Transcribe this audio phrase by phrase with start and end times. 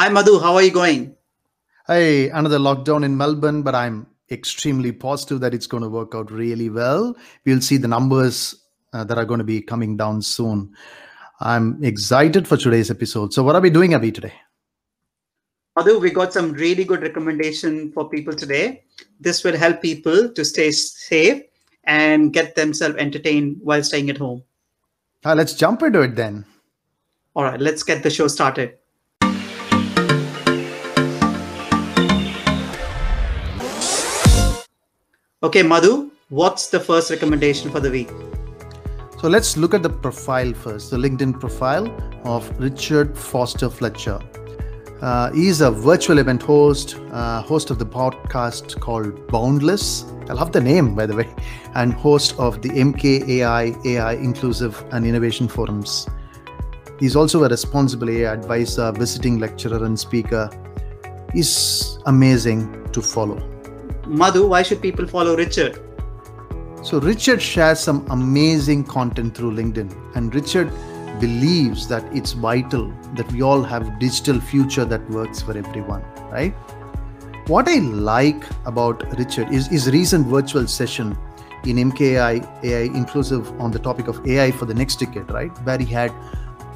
[0.00, 0.38] Hi, Madhu.
[0.40, 1.14] How are you going?
[1.86, 6.30] Hey, another lockdown in Melbourne, but I'm extremely positive that it's going to work out
[6.30, 7.14] really well.
[7.44, 8.54] We'll see the numbers
[8.94, 10.74] uh, that are going to be coming down soon.
[11.40, 13.34] I'm excited for today's episode.
[13.34, 14.32] So, what are we doing, Abhi, today?
[15.76, 18.84] Madhu, we got some really good recommendation for people today.
[19.20, 21.42] This will help people to stay safe
[21.84, 24.44] and get themselves entertained while staying at home.
[25.26, 26.46] Uh, let's jump into it then.
[27.36, 28.78] All right, let's get the show started.
[35.42, 38.10] Okay, Madhu, what's the first recommendation for the week?
[39.18, 41.86] So let's look at the profile first, the LinkedIn profile
[42.24, 44.20] of Richard Foster Fletcher.
[45.00, 50.04] Uh, he's a virtual event host, uh, host of the podcast called Boundless.
[50.28, 51.34] I love the name, by the way,
[51.74, 56.06] and host of the MKAI AI Inclusive and Innovation Forums.
[56.98, 60.50] He's also a responsible AI advisor, visiting lecturer, and speaker.
[61.32, 63.59] He's amazing to follow.
[64.10, 65.80] Madhu, why should people follow Richard?
[66.82, 70.72] So, Richard shares some amazing content through LinkedIn, and Richard
[71.20, 76.52] believes that it's vital that we all have digital future that works for everyone, right?
[77.46, 81.16] What I like about Richard is his recent virtual session
[81.64, 85.50] in MKAI AI Inclusive on the topic of AI for the next decade, right?
[85.64, 86.10] Where he had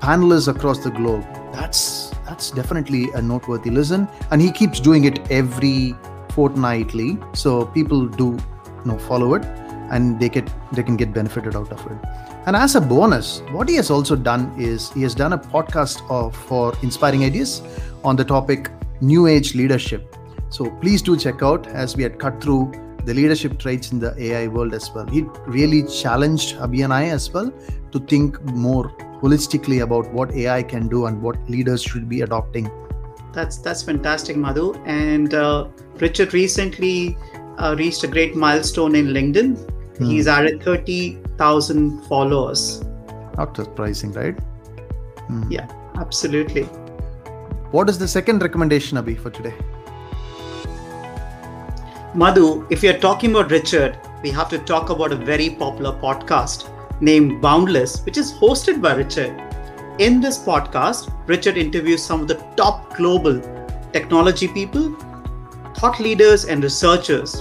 [0.00, 1.26] panelists across the globe.
[1.52, 5.94] That's that's definitely a noteworthy listen, and he keeps doing it every
[6.38, 9.44] fortnightly so people do you know follow it
[9.90, 11.98] and they get they can get benefited out of it.
[12.46, 16.02] And as a bonus what he has also done is he has done a podcast
[16.08, 17.62] of, for inspiring ideas
[18.04, 20.16] on the topic new age leadership.
[20.48, 22.72] So please do check out as we had cut through
[23.04, 25.06] the leadership traits in the ai world as well.
[25.06, 25.22] He
[25.58, 27.52] really challenged abhi and i as well
[27.92, 28.90] to think more
[29.22, 32.70] holistically about what ai can do and what leaders should be adopting
[33.32, 34.74] that's that's fantastic, Madhu.
[34.84, 37.16] And uh, Richard recently
[37.58, 39.56] uh, reached a great milestone in LinkedIn.
[39.98, 40.04] Hmm.
[40.04, 42.84] He's added thirty thousand followers.
[43.36, 44.38] Not surprising, right?
[45.28, 45.50] Hmm.
[45.50, 46.64] Yeah, absolutely.
[47.70, 49.54] What is the second recommendation, Abhi, for today?
[52.14, 56.70] Madhu, if you're talking about Richard, we have to talk about a very popular podcast
[57.00, 59.47] named Boundless, which is hosted by Richard.
[59.98, 63.40] In this podcast, Richard interviews some of the top global
[63.92, 64.94] technology people,
[65.74, 67.34] thought leaders, and researchers.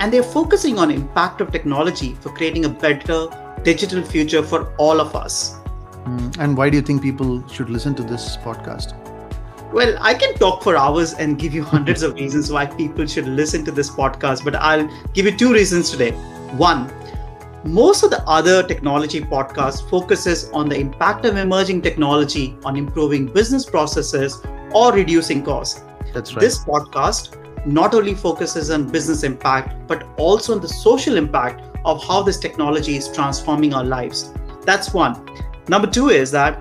[0.00, 3.28] And they're focusing on impact of technology for creating a better
[3.62, 5.54] digital future for all of us.
[6.04, 8.92] Mm, and why do you think people should listen to this podcast?
[9.72, 13.26] Well, I can talk for hours and give you hundreds of reasons why people should
[13.26, 16.10] listen to this podcast, but I'll give you two reasons today.
[16.58, 16.92] One,
[17.64, 23.26] most of the other technology podcasts focuses on the impact of emerging technology on improving
[23.26, 24.42] business processes
[24.74, 25.82] or reducing costs.
[26.12, 26.40] That's right.
[26.40, 32.04] This podcast not only focuses on business impact but also on the social impact of
[32.04, 34.34] how this technology is transforming our lives.
[34.66, 35.26] That's one.
[35.66, 36.60] Number 2 is that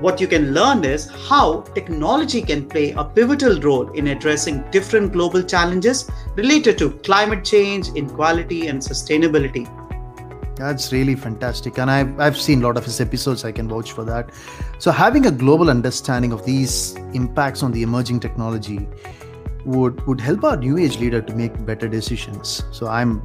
[0.00, 5.12] what you can learn is how technology can play a pivotal role in addressing different
[5.12, 9.68] global challenges related to climate change, inequality, and sustainability.
[10.60, 11.78] That's really fantastic.
[11.78, 13.46] And I've, I've seen a lot of his episodes.
[13.46, 14.30] I can vouch for that.
[14.78, 18.86] So, having a global understanding of these impacts on the emerging technology
[19.64, 22.62] would, would help our new age leader to make better decisions.
[22.72, 23.22] So, I'm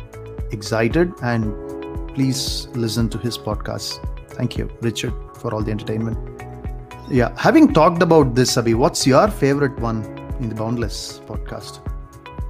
[0.51, 1.53] excited and
[2.15, 3.99] please listen to his podcast.
[4.29, 6.17] Thank you, Richard, for all the entertainment.
[7.11, 10.05] Yeah, having talked about this, Abhi, what's your favorite one
[10.39, 11.81] in the Boundless podcast?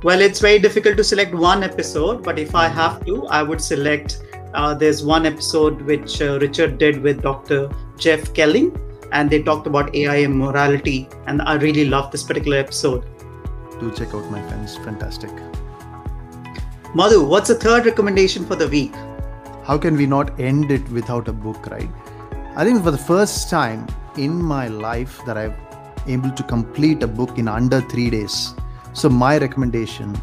[0.03, 3.59] Well, it's very difficult to select one episode, but if I have to, I would
[3.59, 4.21] select
[4.55, 7.69] uh, there's one episode which uh, Richard did with Dr.
[7.97, 8.79] Jeff Kelling,
[9.11, 11.09] and they talked about AI and morality.
[11.27, 13.05] And I really love this particular episode.
[13.79, 14.77] Do check out my friends.
[14.77, 15.31] Fantastic.
[16.93, 18.93] Madhu, what's the third recommendation for the week?
[19.63, 21.89] How can we not end it without a book, right?
[22.55, 23.85] I think for the first time
[24.17, 25.57] in my life that I've
[26.07, 28.53] able to complete a book in under three days.
[28.93, 30.15] So my recommendation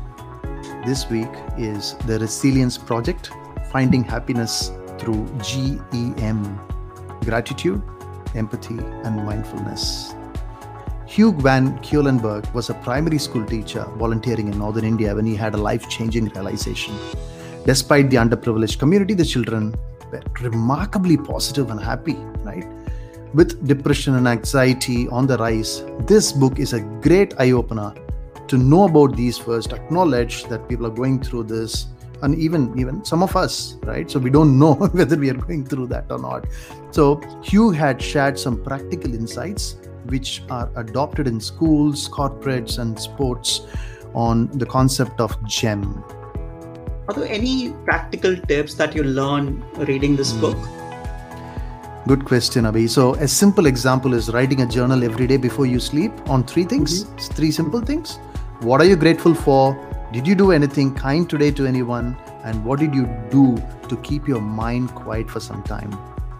[0.87, 3.31] this week is the Resilience Project
[3.72, 6.60] finding happiness through GEM
[7.24, 7.82] gratitude,
[8.34, 10.14] empathy, and mindfulness.
[11.06, 15.54] Hugh Van Cuylenburg was a primary school teacher volunteering in northern India when he had
[15.54, 16.94] a life changing realization.
[17.66, 19.74] Despite the underprivileged community, the children
[20.10, 22.14] were remarkably positive and happy,
[22.44, 22.66] right?
[23.34, 27.94] With depression and anxiety on the rise, this book is a great eye opener
[28.48, 31.86] to know about these first, acknowledge that people are going through this,
[32.22, 35.64] and even even some of us right so we don't know whether we are going
[35.64, 36.46] through that or not
[36.90, 39.76] so hugh had shared some practical insights
[40.06, 43.66] which are adopted in schools, corporates, and sports
[44.14, 46.04] on the concept of GEM.
[47.08, 50.40] Are there any practical tips that you learn reading this mm.
[50.40, 52.06] book?
[52.06, 52.88] Good question, Abhi.
[52.88, 56.64] So, a simple example is writing a journal every day before you sleep on three
[56.64, 57.34] things, mm-hmm.
[57.34, 58.16] three simple things.
[58.60, 59.76] What are you grateful for?
[60.12, 62.17] Did you do anything kind today to anyone?
[62.44, 63.56] And what did you do
[63.88, 65.91] to keep your mind quiet for some time?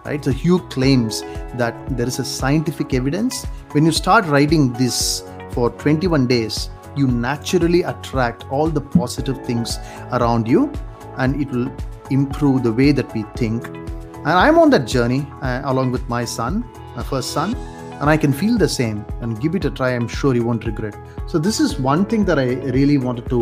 [0.05, 0.23] Right?
[0.23, 1.21] So, Hugh claims
[1.55, 3.45] that there is a scientific evidence.
[3.71, 9.79] When you start writing this for 21 days, you naturally attract all the positive things
[10.11, 10.71] around you
[11.17, 11.71] and it will
[12.11, 16.25] improve the way that we think and i'm on that journey uh, along with my
[16.25, 16.63] son
[16.95, 17.55] my first son
[18.03, 20.65] and i can feel the same and give it a try i'm sure you won't
[20.65, 20.95] regret
[21.33, 22.47] so this is one thing that i
[22.77, 23.41] really wanted to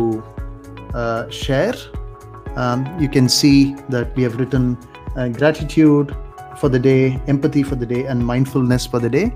[0.94, 1.74] uh, share
[2.56, 4.78] um, you can see that we have written
[5.16, 6.14] uh, gratitude
[6.60, 9.26] for the day empathy for the day and mindfulness for the day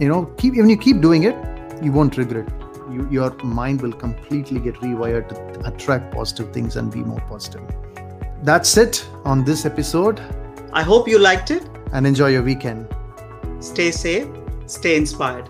[0.00, 1.36] you know keep when you keep doing it
[1.84, 2.48] you won't regret
[2.92, 7.62] you, your mind will completely get rewired to attract positive things and be more positive.
[8.42, 10.20] That's it on this episode.
[10.72, 12.88] I hope you liked it and enjoy your weekend.
[13.60, 14.28] Stay safe,
[14.72, 15.48] stay inspired.